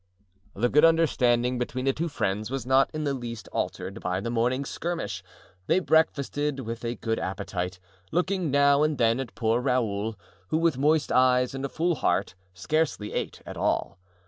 [0.55, 4.31] The good understanding between the two friends was not in the least altered by the
[4.31, 5.21] morning's skirmish.
[5.67, 7.79] They breakfasted with a good appetite,
[8.11, 10.15] looking now and then at poor Raoul,
[10.47, 13.99] who with moist eyes and a full heart, scarcely ate at all.